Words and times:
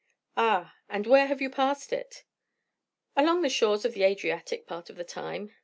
"Ah! 0.35 0.73
And 0.89 1.05
where 1.05 1.27
have 1.27 1.43
you 1.43 1.49
passed 1.51 1.93
it?" 1.93 2.23
"Along 3.15 3.43
the 3.43 3.49
shores 3.49 3.85
of 3.85 3.93
the 3.93 4.01
Adriatic, 4.01 4.65
part 4.65 4.89
of 4.89 4.95
the 4.95 5.03
time. 5.03 5.51